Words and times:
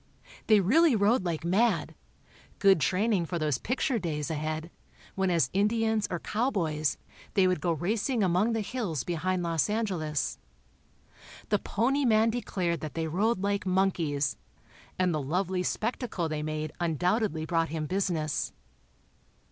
They 0.47 0.61
really 0.61 0.95
rode 0.95 1.23
like 1.25 1.45
mad—good 1.45 2.79
training 2.79 3.27
for 3.27 3.37
those 3.37 3.59
"picture" 3.59 3.99
days 3.99 4.31
ahead, 4.31 4.71
when 5.13 5.29
as 5.29 5.51
Indians, 5.53 6.07
or 6.09 6.19
cowboys, 6.19 6.97
they 7.35 7.45
would 7.47 7.61
go 7.61 7.71
racing 7.73 8.23
among 8.23 8.53
the 8.53 8.61
hills 8.61 9.03
behind 9.03 9.43
Los 9.43 9.69
Angeles. 9.69 10.39
The 11.49 11.59
pony 11.59 12.03
man 12.03 12.31
declared 12.31 12.79
that 12.81 12.95
they 12.95 13.05
rode 13.05 13.43
like 13.43 13.67
monkeys, 13.67 14.37
and 14.97 15.13
the 15.13 15.21
lovely 15.21 15.61
spectacle 15.61 16.27
they 16.27 16.41
made 16.41 16.73
undoubtedly 16.79 17.45
brought 17.45 17.69
him 17.69 17.85
business. 17.85 18.53